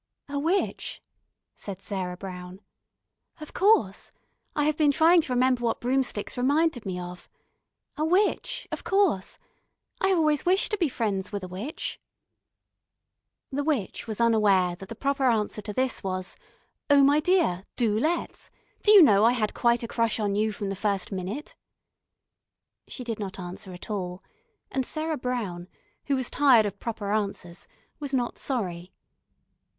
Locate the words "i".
4.55-4.65, 9.99-10.07, 19.23-19.33